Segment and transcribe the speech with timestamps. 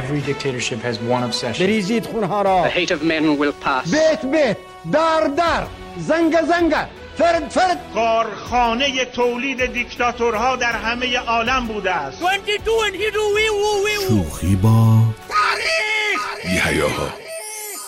[0.00, 1.60] Every dictatorship has one obsession.
[1.60, 2.68] بریزید خونها را.
[2.68, 3.90] The hate of men will pass.
[3.90, 4.56] بیت بیت
[4.92, 5.66] در در.
[5.98, 6.74] زنگ زنگ.
[7.18, 7.78] فرد فرد.
[7.94, 12.18] کارخانه تولید دیکتاتورها در همه عالم بوده است.
[14.08, 14.98] شوخی با
[16.42, 17.08] هیاها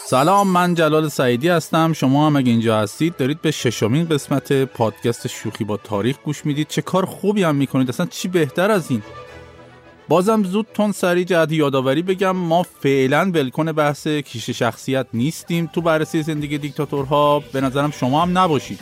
[0.06, 1.92] سلام من جلال سعیدی هستم.
[1.92, 6.68] شما هم اگه اینجا هستید دارید به ششمین قسمت پادکست شوخی با تاریخ گوش می‌دید.
[6.68, 7.88] چه کار خوبی هم می‌کنید.
[7.88, 9.02] اصلا چی بهتر از این؟
[10.08, 15.80] بازم زود تون سری جهت یادآوری بگم ما فعلا ولکن بحث کیش شخصیت نیستیم تو
[15.80, 17.42] بررسی زندگی دیکتاتورها.
[17.52, 18.80] به نظرم شما هم نباشید.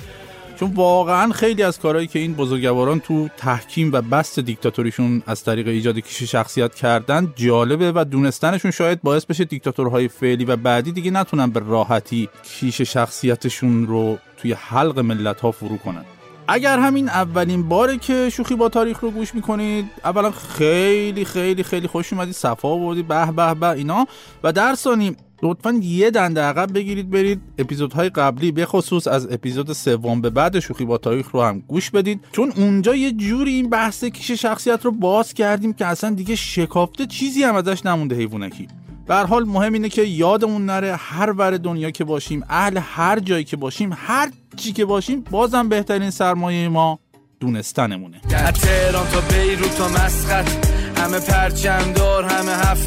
[0.60, 5.68] چون واقعا خیلی از کارهایی که این بزرگواران تو تحکیم و بست دیکتاتوریشون از طریق
[5.68, 11.10] ایجاد کیش شخصیت کردن جالبه و دونستنشون شاید باعث بشه دیکتاتورهای فعلی و بعدی دیگه
[11.10, 16.04] نتونن به راحتی کیش شخصیتشون رو توی حلق ملت ها فرو کنن.
[16.48, 21.86] اگر همین اولین باره که شوخی با تاریخ رو گوش می‌کنید اولا خیلی خیلی خیلی
[21.86, 24.06] خوش اومدید صفا آوردید به به به اینا.
[24.42, 29.72] و در ثانی لطفا یه دنده عقب بگیرید برید اپیزودهای قبلی به خصوص از اپیزود
[29.72, 32.20] سوم به بعد شوخی با تاریخ رو هم گوش بدید.
[32.32, 37.06] چون اونجا یه جوری این بحث کیش شخصیت رو باز کردیم که اصلا دیگه شکافته
[37.06, 38.68] چیزی هم ازش نمونده حیوانکی.
[39.06, 43.44] به حال مهم اینه که یادمون نره هر ور دنیا که باشیم اهل هر جایی
[43.44, 46.98] که باشیم هر چی که باشیم بازم بهترین سرمایه ما
[47.40, 48.20] دونستنمونه.
[48.34, 50.50] از تهران تا بیروت تا مسقط
[50.96, 52.82] همه پرچم دار همه هفت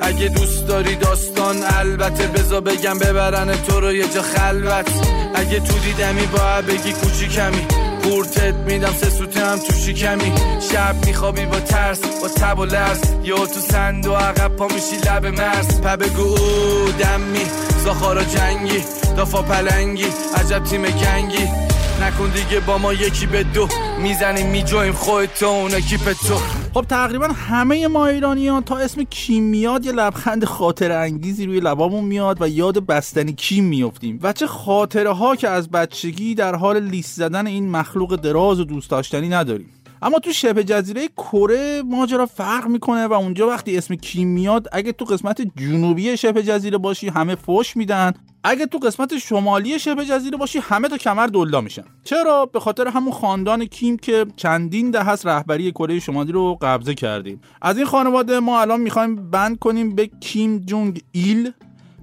[0.00, 4.90] اگه دوست داری داستان البته بزا بگم ببرن تو رو یه جا خلوت.
[5.34, 7.81] اگه تو دیدمی با بگی کوچیکمی.
[8.02, 10.32] قورتت میدم سه سوته هم تو شکمی.
[10.72, 13.00] شب میخوابی با ترس با تب و لرز.
[13.24, 15.80] یا تو سند و عقب پا میشی لب مرز.
[15.80, 16.36] پا بگو
[16.98, 17.46] دمی.
[17.84, 18.84] زاخارا جنگی
[19.16, 20.06] دافا پلنگی.
[20.36, 21.48] عجب تیم گنگی.
[22.02, 23.68] نکن دیگه با ما یکی به دو.
[23.98, 26.61] می‌زنیم میجویم خودت اون اکیپ تو.
[26.74, 32.04] خب تقریبا همه ما ایرانیان تا اسم کیم میاد یه لبخند خاطر انگیزی روی لبامون
[32.04, 36.80] میاد و یاد بستنی کیم میفتیم و چه خاطره ها که از بچگی در حال
[36.80, 39.68] لیست زدن این مخلوق دراز و دوست داشتنی نداریم.
[40.02, 44.92] اما تو شبه جزیره کره ماجرا فرق می‌کنه و اونجا وقتی اسم کیم میاد اگه
[44.92, 48.12] تو قسمت جنوبی شبه جزیره باشی همه فوش میدن.
[48.44, 51.84] اگه تو قسمت شمالی شبه جزیره باشی همه تا کمر دلا میشن.
[52.04, 56.94] چرا؟ به خاطر همون خاندان کیم که چندین ده هست رهبری کره شمالی رو قبضه
[56.94, 57.40] کردیم.
[57.62, 61.50] از این خانواده ما الان می‌خوایم بند کنیم به کیم جونگ ایل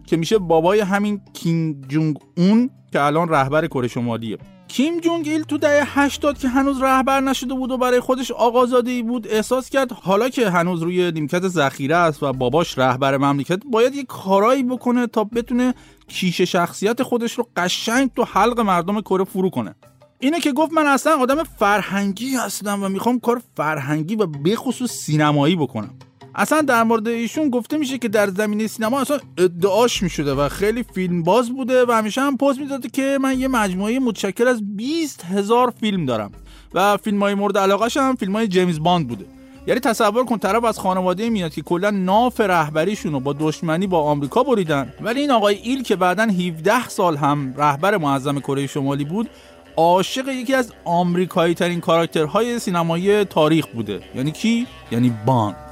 [0.07, 4.37] که میشه بابای همین کیم جونگ اون که الان رهبر کره شمالیه.
[4.69, 8.91] کیم جونگ ایل تو دهه 80 که هنوز رهبر نشده بود و برای خودش آقازاده
[8.91, 13.61] ای بود احساس کرد حالا که هنوز روی نیمکت ذخیره است و باباش رهبر مملکت
[13.71, 15.73] باید یه کارایی بکنه تا بتونه
[16.07, 19.75] کیش شخصیت خودش رو قشنگ تو حلق مردم کره فرو کنه.
[20.19, 25.55] اینه که گفت من اصلا آدم فرهنگی هستم و می‌خوام کار فرهنگی و بخصوص سینمایی
[25.55, 25.93] بکنم.
[26.35, 30.83] اصلا در مورد ایشون گفته میشه که در زمینه سینما اصلا ادعاش می‌شده و خیلی
[30.83, 35.25] فیلم باز بوده و همیشه هم پست می‌داده که من یه مجموعه متشکل از 20
[35.25, 36.31] هزار فیلم دارم
[36.73, 39.25] و فیلم های مورد علاقه هم فیلم های جیمز باند بوده.
[39.67, 44.01] یعنی تصور کن طرف از خانواده میاد که کلا ناف رهبریشون رو با دشمنی با
[44.01, 44.93] آمریکا بریدن.
[45.01, 49.29] ولی این آقای ایل که بعدا 17 سال هم رهبر معظم کره شمالی بود
[49.77, 54.01] عاشق یکی از آمریکایی ترین کاراکترهای سینمایی تاریخ بوده.
[54.15, 55.68] یعنی کی؟ یعنی باند.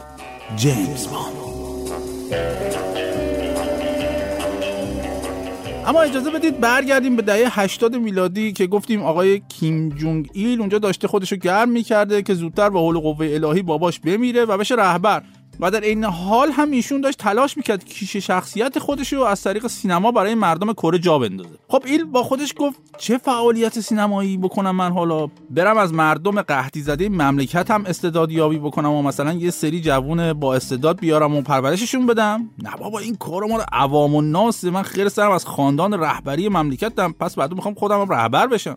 [0.55, 1.37] جیمز باند
[5.87, 10.77] اما اجازه بدید برگردیم به دهه 80 میلادی که گفتیم آقای کیم جونگ ایل اونجا
[10.77, 15.21] داشته خودشو گرم می‌کرده که زودتر با حول قوه الهی باباش بمیره و بشه رهبر.
[15.59, 19.67] و در این حال هم ایشون داشت تلاش می‌کرد کیش شخصیت خودش رو از طریق
[19.67, 21.49] سینما برای مردم کره جا بندازه.
[21.67, 26.81] خب ایل با خودش گفت چه فعالیت سینمایی بکنم من حالا؟ برم از مردم قحطی
[26.81, 31.41] زده مملکت هم استعداد یابی بکنم و مثلا یه سری جوون با استعداد بیارم و
[31.41, 35.93] پرورششون بدم؟ نه بابا این کار مال عوام و ناس من خیر سرم از خاندان
[35.93, 37.15] رهبری مملکتم.
[37.19, 38.75] پس بعد می‌خوام خودم رهبر بشم.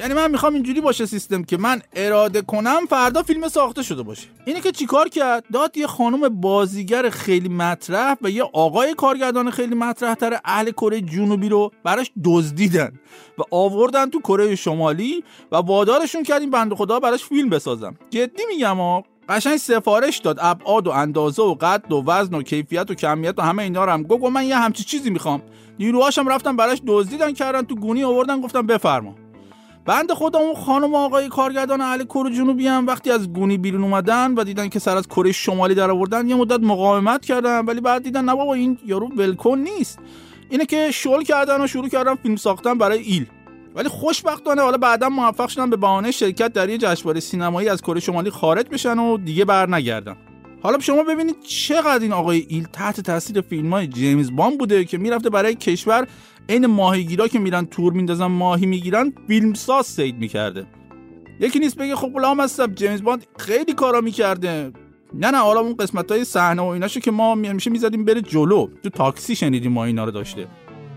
[0.00, 4.28] یعنی من می‌خوام اینجوری باشه سیستم که من اراده کنم فردا فیلم ساخته شده باشه.
[4.44, 9.74] اینه که چیکار کرد؟ داد یه خانم بازیگر خیلی مطرح و یه آقای کارگردان خیلی
[9.74, 12.92] مطرح تر اهل کره جنوبی رو براش دزدیدن
[13.38, 17.96] و آوردن تو کره شمالی و وادارشون کردیم بنده خدا براش فیلم بسازم.
[18.10, 20.38] جدی میگم آقا قشنگ سفارش داد.
[20.40, 23.92] ابعاد و اندازه و قد و وزن و کیفیت و کمیت و همه اینا رو
[23.92, 24.02] هم.
[24.02, 25.42] گفت من یه همچی چیزی می‌خوام.
[25.78, 29.14] نیروهاشم رفتن براش دزدیدن کردن تو گونی آوردن گفتم بفرما.
[29.84, 34.34] بند خودم اون خانم آقای کارگردان اهل کره جنوبی هم وقتی از گونی بیرون اومدن
[34.34, 38.02] و دیدن که سر از کره شمالی در آوردن یه مدت مقاومت کردن ولی بعد
[38.02, 39.98] دیدن نه بابا این یارو ولکن نیست.
[40.50, 43.26] اینه که شل کردن و شروع کردن فیلم ساختن برای ایل.
[43.74, 48.00] ولی خوشبختانه حالا بعدا موفق شدن به بهانه شرکت در یه جشنواره سینمایی از کره
[48.00, 50.16] شمالی خارج بشن و دیگه بر نگردن.
[50.62, 54.98] حالا شما ببینید چقدر این آقای ایل تحت تاثیر فیلم های جیمز بان بوده که
[54.98, 56.06] می‌رفته برای کشور
[56.50, 60.66] عین ماهیگیرا که میرن تور میندازن ماهی می‌گیرن فیلمساز صید می‌کرده.
[61.40, 64.72] یکی نیست بگه خب غلام هستم جیمز باند خیلی کارا می‌کرده.
[65.14, 68.68] نه نه حالا اون قسمت های صحنه و ایناشو که ما میشه می‌زدیم بره جلو.
[68.82, 70.46] تو تاکسی شنیدیم ما اینا رو داشته.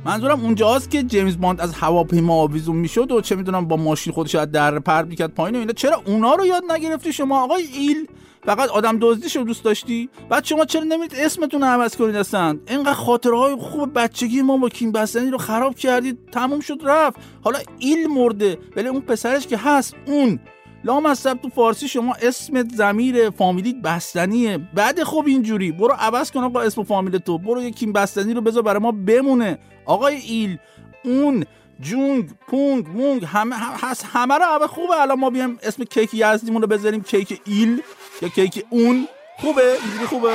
[0.05, 4.35] منظورم اونجاست که جیمز باند از هواپیما آویزون می‌شد و چه می‌دونم با ماشین خودش
[4.35, 5.73] از دره پرت می‌کرد پایین و اینا.
[5.73, 8.07] چرا اونا رو یاد نگرفتی شما؟ آقای ایل
[8.45, 12.57] فقط آدم دزدیش رو دوست داشتی؟ بعد شما چرا نمیرید اسمتون رو عوض کنید اصلا؟
[12.67, 17.17] اینقدر خاطره های خوب بچگی ما با کیم بستنی رو خراب کردید تموم شد رفت.
[17.43, 20.39] حالا ایل مرده ولی اون پسرش که هست اون.
[20.83, 24.57] لامصب تو فارسی شما اسمت زمیر فامیلیت بستنیه.
[24.57, 27.37] بعد خب اینجوری برو عوض کن با اسم فامیل تو.
[27.37, 29.57] برو یه کیم بستنی رو بذار برای ما بمونه.
[29.85, 30.57] آقای ایل
[31.03, 31.45] اون
[31.79, 36.61] جونگ پونگ مونگ همه هست همه رو همه خوبه الان ما بیایم اسم کیک یزدیمون
[36.61, 37.81] رو بذاریم کیک ایل
[38.21, 39.07] یا کیک اون.
[39.39, 40.33] خوبه؟ اینجوری خوبه؟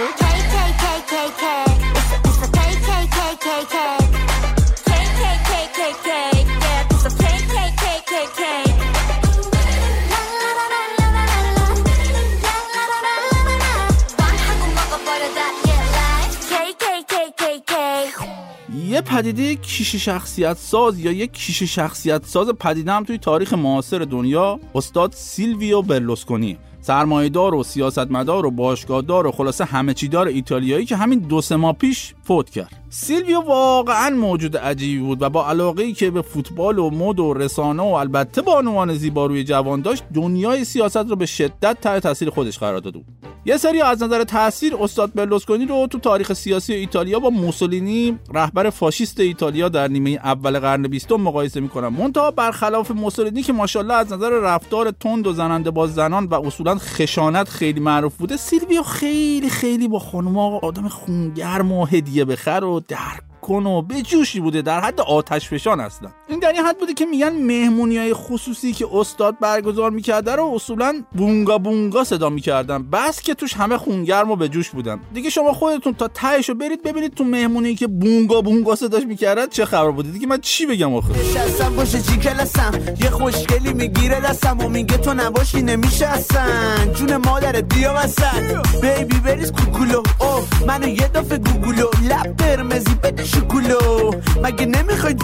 [18.99, 23.99] یه پدیده کیش شخصیت ساز یا یه کیش شخصیت ساز پدیده هم توی تاریخ معاصر
[23.99, 26.59] دنیا استاد سیلویو برلوسکونی.
[26.89, 31.73] سرمایه‌دار و سیاستمدار و باشگاهدار و خلاصه همه چی‌دار ایتالیایی که همین دو سه ماه
[31.73, 32.73] پیش فوت کرد.
[32.91, 37.35] سیلویو واقعا موجود عجیبی بود و با علاقه ای که به فوتبال و مد و
[37.35, 42.31] رسانه و البته بانوان زیبا روی جوان داشت دنیای سیاست رو به شدت تحت تاثیر
[42.31, 43.07] خودش قرار داده بود
[43.45, 48.71] یه سری از نظر تاثیر استاد برلوسکونی رو تو تاریخ سیاسی ایتالیا با موسولینی رهبر
[48.71, 51.93] فاشیست ایتالیا در نیمه اول قرن بیستم مقایسه می‌کنن.
[51.93, 56.78] منتها برخلاف موسولینی که ماشاءالله از نظر رفتار تند و زننده با زنان و اصولا
[56.79, 58.37] خشونت خیلی معروف بوده.
[58.37, 63.95] سیلویو خیلی خیلی با خانوما آدم خونگرم و هدیه بخر و درک کن و به
[64.41, 64.63] بوده.
[64.63, 68.73] در حد آتش فشان هستن این در این حد بوده که میگن مهمونی های خصوصی
[68.73, 72.83] که استاد برگزار می‌کرده رو اصولا بونگا بونگا صدا می‌کردن.
[72.83, 75.01] بس که توش همه خونگرم و به جوش بودن.
[75.15, 79.65] دیگه شما خودتون تا تهشو برید ببینید تو مهمونی که بونگا بونگا صداش می‌کردن چه
[79.65, 80.11] خبر بوده.
[80.11, 84.97] دیگه من چی بگم آخه؟ نشستم باشه چی کلسم یه خوشگلی می‌گیره دستم و میگه
[84.97, 86.47] تو نباشی نمیشه اصلا.
[86.95, 88.43] جون مادر بیا وسط.
[88.83, 91.91] بیبی بریز کوکولو؟ او منو یه دفعه گوگولو.
[92.09, 94.11] لب قرمزی بده شکولو.
[94.43, 95.17] مگه نمی‌خوای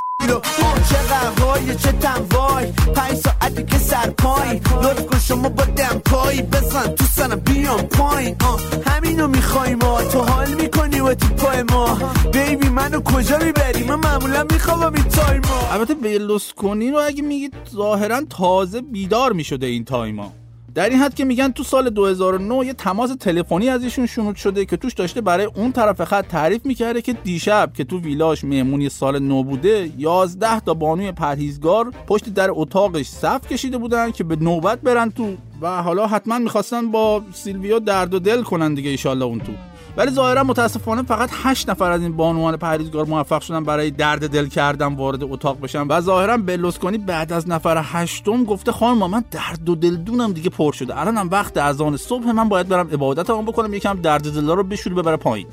[1.75, 4.61] چه تنوای پنج ساعتی که سر پای.
[4.83, 8.37] لطف کن شما با دم پایی بزن تو سنم بیام پایین.
[8.87, 11.99] همینو می‌خوای ما تو حال می‌کنی و تو پای ما.
[12.33, 18.21] بیبی منو کجا می‌بری؟ من معمولا می‌خوام این تایما البته برلوسکونی رو اگه میگید ظاهرا
[18.31, 20.33] تازه بیدار می‌شده این تایما.
[20.75, 24.65] در این حد که میگن تو سال 2009 یه تماس تلفنی از ایشون شنود شده
[24.65, 28.89] که توش داشته برای اون طرف خط تعریف می‌کرده که دیشب که تو ویلاش مهمونی
[28.89, 34.37] سال نو بوده 11 تا بانوی پرهیزگار پشت در اتاقش صف کشیده بودن که به
[34.37, 39.25] نوبت برن تو و حالا حتما می‌خواستن با سیلویا درد و دل کنن دیگه ایشالله
[39.25, 39.53] اون تو.
[39.97, 44.47] ولی ظاهرا متاسفانه فقط 8 نفر از این بانوان پریزگار موفق شدن برای درد دل
[44.47, 45.87] کردن وارد اتاق بشن.
[45.89, 50.73] و ظاهرا بلوسکونی بعد از نفر هشتم گفته خانم من درد و دلدونم دیگه پر
[50.73, 51.01] شده.
[51.01, 55.17] الانم وقت اذان صبح من باید برم عبادتم بکنم یکم درد دل رو بشوره ببره
[55.17, 55.47] پایین.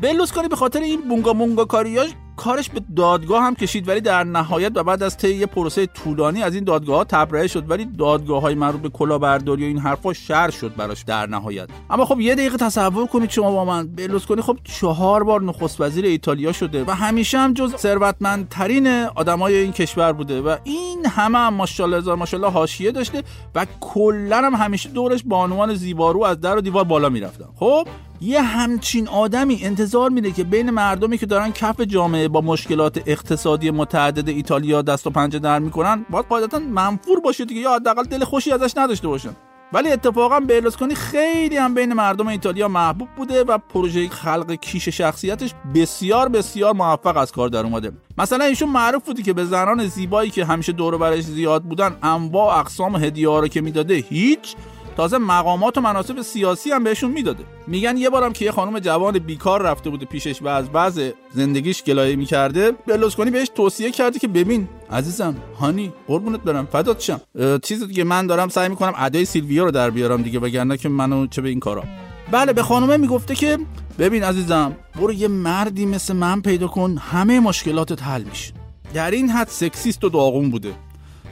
[0.00, 4.72] بلوسکونی به خاطر این بونگا مونگا کاریاش کارش به دادگاه هم کشید ولی در نهایت
[4.74, 8.42] و بعد از طی یه پروسه طولانی از این دادگاه ها تبرئه شد ولی دادگاه
[8.42, 11.68] های مربوط به کلاهبرداری و این حرفا شر شد براش در نهایت.
[11.90, 16.04] اما خب یه دقیقه تصور کنید شما با من برلوسکونی خب چهار بار نخست وزیر
[16.04, 21.54] ایتالیا شده و همیشه هم جز ثروتمندترین آدمای این کشور بوده و این همه هم
[21.54, 23.22] ماشاءالله ماشاءالله حاشیه داشته
[23.54, 27.44] و کلا هم همیشه دورش بانوان زیبارو از در و دیوار بالا می‌رفتن.
[27.56, 27.88] خب
[28.20, 33.70] یه همچین آدمی انتظار میده که بین مردمی که دارن کف جامعه با مشکلات اقتصادی
[33.70, 38.24] متعدد ایتالیا دست و پنجه در می‌کنن باید قاعدتا منفور باشه دیگه یا حداقل دل
[38.24, 39.36] خوشی ازش نداشته باشن.
[39.72, 45.54] ولی اتفاقا برلوسکونی خیلی هم بین مردم ایتالیا محبوب بوده و پروژه خلق کیش شخصیتش
[45.74, 47.92] بسیار بسیار موفق از کار در اومده.
[48.18, 52.58] مثلا ایشون معروف بودی که به زنان زیبایی که همیشه دور برش زیاد بودن انواع
[52.58, 54.56] اقسام هدیه ها رو که می‌داده هیچ
[54.98, 57.44] تازه مقامات و مناسب سیاسی هم بهشون می‌داده.
[57.66, 61.00] میگن یه بارم که یه خانم جوان بیکار رفته بوده پیشش و از بعض
[61.32, 67.20] زندگیش گلایه می‌کرده بلوسکونی بهش توصیه کرده که ببین عزیزم هانی قربونت برم فدات شم.
[67.62, 71.26] چیزی دیگه من دارم سعی می‌کنم ادای سیلویا رو در بیارم دیگه وگرنه که منو
[71.26, 71.84] چه به این کارا.
[72.30, 73.58] بله به خانومه می‌گفته که
[73.98, 78.52] ببین عزیزم برو یه مردی مثل من پیدا کن همه مشکلاتت حل میشه.
[78.94, 80.74] در این حد سکسیست و داغون بوده.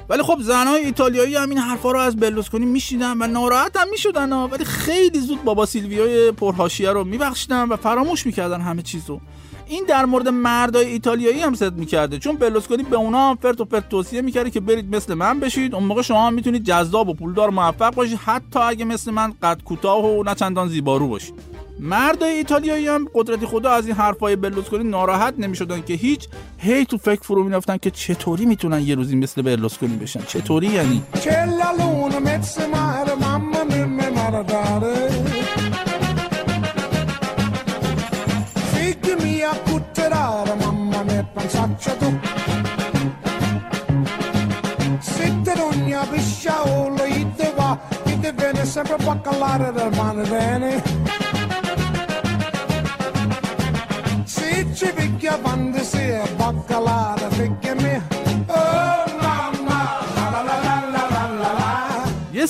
[0.09, 4.33] ولی خب زنهای ایتالیایی هم این حرفا رو از برلوسکونی میشیدن و ناراحت هم می‌شدن
[4.33, 9.21] ولی خیلی زود بابا سیلویای پرهاشیه رو میبخشیدن و فراموش می‌کردن همه چیزو.
[9.67, 12.19] این در مورد مردای ایتالیایی هم صد می‌کرده.
[12.19, 15.75] چون برلوسکونی به اونا هم فرت و فرت توصیه می‌کرده که برید مثل من بشید.
[15.75, 18.19] اون موقع شما هم می‌تونید جذاب و پولدار موفق باشید.
[18.25, 21.35] حتی اگه مثل من قد کوتاه و نه چندان زیبارو باشید.
[21.81, 26.29] مردای ایتالیایی هم قدرت خدا از این حرفای برلوسکونی ناراحت نمی‌شدن که هیچ
[26.59, 30.21] هی تو فکر فرو می‌رفتن که چطوری می‌تونن یه روزی مثل برلوسکونی بشن.
[30.21, 31.03] چطوری یعنی؟
[32.37, 33.07] Mezzo mare,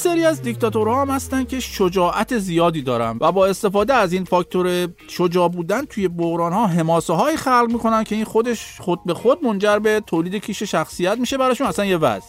[0.07, 4.89] سری از دیکتاتورها هم هستن که شجاعت زیادی دارن و با استفاده از این فاکتور
[5.09, 9.45] شجاع بودن توی بحران ها حماسه های خلق می‌کنن که این خودش خود به خود
[9.45, 12.27] منجر به تولید کیش شخصیت میشه براشون اصلا یه وضع.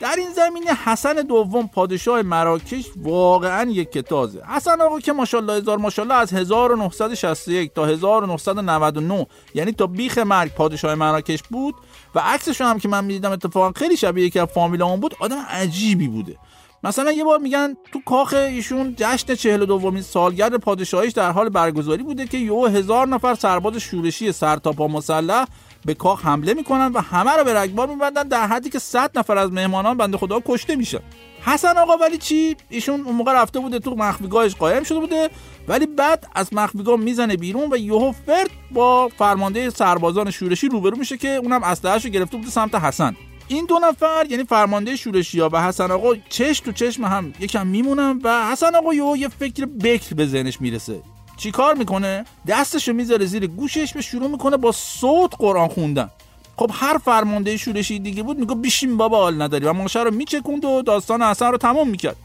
[0.00, 4.42] در این زمینه حسن دوم پادشاه مراکش واقعا یک کتازه.
[4.46, 10.94] حسن آقا که ماشاءالله هزار ماشاءالله از 1961 تا 1999 یعنی تا بیخ مرگ پادشاه
[10.94, 11.74] مراکش بود
[12.14, 16.08] و عکسش هم که من می‌دیدم اتفاقا خیلی شبیه یکی از فامیلامون بود آدم عجیبی
[16.08, 16.36] بوده.
[16.84, 22.26] مثلا یه بار میگن تو کاخ ایشون جشن 42 سالگرد پادشاهیش در حال برگزاری بوده
[22.26, 25.44] که یهو هزار نفر سرباز شورشی سرتاپا مسلح
[25.84, 29.38] به کاخ حمله می‌کنن و همه رو به رگبار میبندن در حدی که 100 نفر
[29.38, 31.00] از مهمانان بنده خدا کشته میشن.
[31.40, 35.30] حسن آقا ولی چی؟ ایشون اون موقع رفته بوده تو مخفیگاهش قایم شده بوده
[35.68, 41.16] ولی بعد از مخفیگاه می‌زنه بیرون و یهو فرد با فرمانده سربازان شورشی روبرو میشه
[41.16, 43.16] که اونم اسلحه‌اش رو گرفته بوده سمت حسن.
[43.48, 47.66] این دو نفر یعنی فرمانده شورشی ها و حسن آقا چش تو چشم هم یکم
[47.66, 51.00] میمونن و حسن آقا یه فکر بکر به ذهنش می‌رسه.
[51.36, 56.10] چیکار می‌کنه؟ دستشو می‌ذاره زیر گوشش به شروع می‌کنه با صوت قرآن خوندن.
[56.56, 60.64] خب هر فرمانده شورشی دیگه بود میگه بیشین بابا حال نداری و ماشه رو میچکوند
[60.64, 62.16] و داستان حسن رو تمام می‌کرد.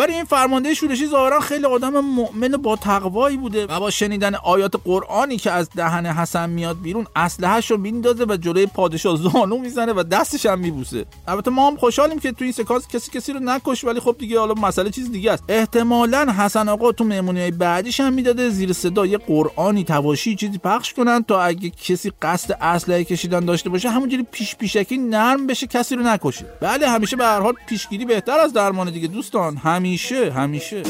[0.00, 4.74] ولی این فرمانده شورشی ظاهرا خیلی آدم مؤمن با تقوایی بوده و با شنیدن آیات
[4.84, 9.92] قرآنی که از دهن حسن میاد بیرون اسلحه‌ش رو میندازه و جلوی پادشاه زانو می‌زنه
[9.92, 11.04] و دستش هم میبوسه.
[11.28, 14.38] البته ما هم خوشحالیم که تو این سکانس کسی کسی رو نکش ولی خب دیگه
[14.38, 15.44] حالا مسئله چیز دیگه است.
[15.48, 20.92] احتمالا حسن آقا تو مهمونی بعدیش هم می‌داده زیر صدا یه قرآنی تواشی چیزی پخش
[20.92, 25.96] کنن تا اگه کسی قصد اسلحه کشیدن داشته باشه همونجوری پیش پیشکی نرم بشه کسی
[25.96, 26.46] رو نکشه.
[26.60, 29.56] بله همیشه به هر حال پیشگیری بهتر از درمان دیگه دوستان.
[29.90, 30.82] همیشه همیشه.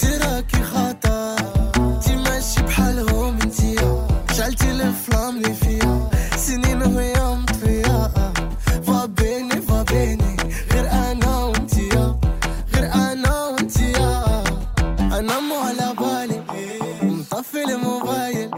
[0.00, 1.36] تراكي خطا
[2.04, 3.38] تمشي بحالهم
[4.62, 4.92] اللي
[6.36, 6.82] سنين
[8.86, 10.36] فابيني فابيني
[10.72, 11.52] غير أنا
[12.74, 13.56] غير أنا
[15.18, 16.42] أنا مو على بالي
[17.02, 18.50] مطفي الموبايل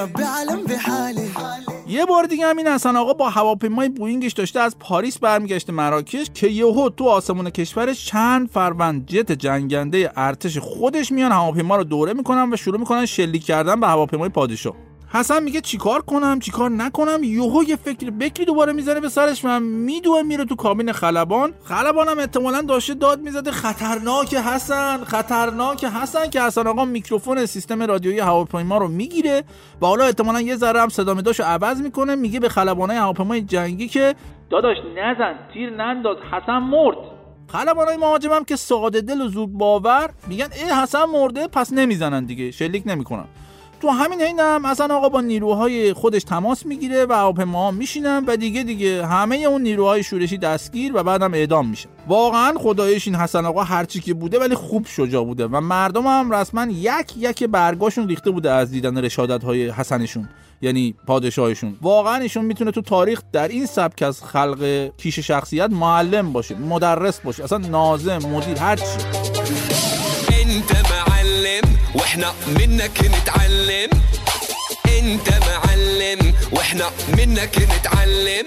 [0.00, 1.28] ربي عالم بحالي
[1.88, 6.30] یه بار دیگه هم این حسن آقا با هواپیمای بوینگش داشته از پاریس برمیگشته مراکش
[6.34, 12.12] که یهو تو آسمون کشورش چند فروند جت جنگنده ارتش خودش میان هواپیما رو دوره
[12.12, 14.74] می‌کنن و شروع می‌کنن شلیک کردن به هواپیمای پادشاه.
[15.16, 19.60] حسن میگه چیکار کنم چیکار نکنم؟ یهو یه فکر بکری دوباره می‌زنه به سرش و
[19.60, 21.52] میدوه میره تو کابین خلبان.
[21.64, 23.50] خلبان هم احتمالا داشته داد می‌زده.
[23.50, 29.44] خطرناک حسن خطرناک حسن که حسن آقا میکروفون سیستم رادیویی هواپیما رو می‌گیره
[29.82, 32.14] و حالا احتمالا یه ذره هم صدا مداشو عوض می‌کنه.
[32.14, 34.14] میگه به خلبانای هواپیمای جنگی که
[34.50, 35.34] داداش نزن.
[35.54, 36.16] تیر ننداز.
[36.32, 36.96] حسن مرد.
[37.48, 42.24] خلبانای مهاجم هم که ساده دل و زود باور میگن ای حسن مرده پس نمی‌زنن
[42.24, 42.50] دیگه.
[42.50, 43.24] شلیک نمی‌کنن.
[43.80, 48.36] تو همین حین هم حسن آقا با نیروهای خودش تماس می‌گیره و هواپیماها میشینن و
[48.36, 51.88] دیگه دیگه همه اون نیروهای شورشی دستگیر و بعدم اعدام میشه.
[52.08, 56.30] واقعا خدایش این حسن آقا هرچی که بوده ولی خوب شجاع بوده و مردم هم
[56.30, 60.28] رسما یک یک برگاشون ریخته بوده از دیدن رشادت های حسنشون
[60.62, 61.76] یعنی پادشاهشون.
[61.82, 67.20] واقعا ایشون می‌تونه تو تاریخ در این سبک از خلق کیش شخصیت معلم باشه مدرس
[67.20, 68.82] باشه اصلا ناظم مدیر هر چی.
[68.84, 69.35] انت معلم
[71.94, 73.90] وإحنا منك نتعلم.
[74.98, 78.46] انت معلم وإحنا منك نتعلم.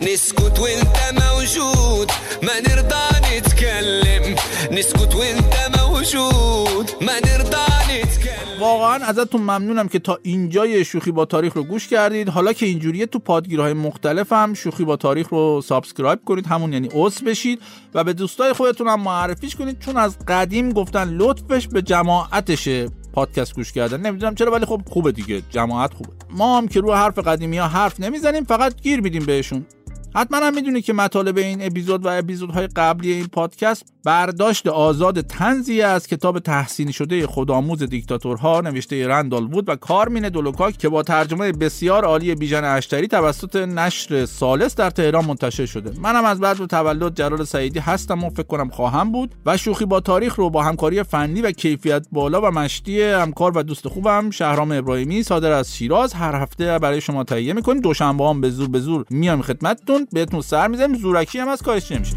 [0.00, 2.10] نسكت وانت موجود
[2.42, 4.36] ما نرضى نتكلم.
[4.70, 8.21] نسكت وانت موجود ما نرضى نتكلم.
[8.62, 12.28] واقعا ازتون ممنونم که تا اینجای شوخی با تاریخ رو گوش کردید.
[12.28, 16.88] حالا که اینجوریه تو پادگیرهای مختلف هم شوخی با تاریخ رو subscribe کنید همون یعنی
[16.94, 17.60] عضو بشید
[17.94, 23.54] و به دوستای خودتون هم معرفیش کنید چون از قدیم گفتن لطفش به جماعتشه پادکست
[23.54, 24.00] گوش کردن.
[24.00, 26.10] نمی‌دونم چرا ولی خب خوبه دیگه جماعت خوبه.
[26.30, 29.66] ما هم که رو حرف قدیمی ها حرف نمی‌زنیم فقط گیر میدیم بهشون.
[30.14, 35.82] حتما هم می‌دونید که مطالب این اپیزود و اپیزودهای قبلی این پادکست برداشت آزاد طنزی
[35.82, 41.52] از کتاب تحسین شده خودآموز دیکتاتورها نوشته رندل وود و کارمینه دلوکا که با ترجمه
[41.52, 46.00] بسیار عالی بیژن اشتری توسط نشر ثالث در تهران منتشر شده.
[46.00, 50.00] منم از بدو تولد جلال سعیدی هستم و فکر کنم خواهم بود و شوخی با
[50.00, 54.72] تاریخ رو با همکاری فنی و کیفیت بالا و مشتی همکار و دوست خوبم شهرام
[54.72, 56.14] ابراهیمی صادر از شیراز.
[56.14, 57.80] هر هفته برای شما تهیه می‌کنیم.
[57.80, 60.01] دوشنبه هم به زور به زور میام خدمتتون.
[60.12, 62.16] بهتون سر می‌زنیم زورکی هم از کارش نمیشه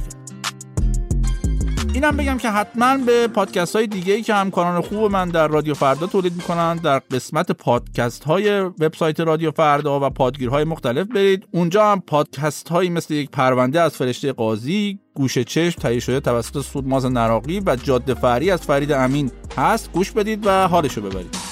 [1.96, 5.74] اینم بگم که حتما به پادکست های دیگه ای که همکاران خوب من در رادیو
[5.74, 11.48] فردا تولید می‌کنن در قسمت پادکست های وبسایت رادیو فردا و پادگیرهای مختلف برید.
[11.52, 16.62] اونجا هم پادکست هایی مثل یک پرونده از فرشته قاضی گوشه چشم تهیه شده توسط
[16.62, 19.92] سودماز نراقی و جاده فری از فرید امین هست.
[19.92, 21.45] گوش بدید و حالشو ببرید.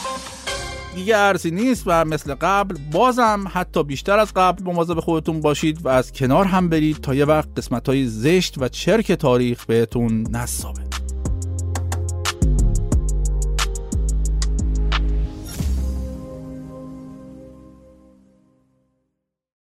[0.96, 5.90] دیگه ارزی نیست و مثل قبل بازم حتی بیشتر از قبل مواظب خودتون باشید و
[5.90, 10.93] از کنار هم برید تا یه وقت قسمت های زشت و چرک تاریخ بهتون نصابه.